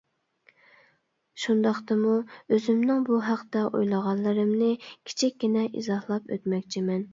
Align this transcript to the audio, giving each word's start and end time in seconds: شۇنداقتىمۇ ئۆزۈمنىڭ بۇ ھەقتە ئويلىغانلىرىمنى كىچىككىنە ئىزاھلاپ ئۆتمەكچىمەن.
شۇنداقتىمۇ 1.43 2.13
ئۆزۈمنىڭ 2.23 3.05
بۇ 3.11 3.21
ھەقتە 3.27 3.65
ئويلىغانلىرىمنى 3.69 4.73
كىچىككىنە 4.89 5.69
ئىزاھلاپ 5.71 6.37
ئۆتمەكچىمەن. 6.39 7.09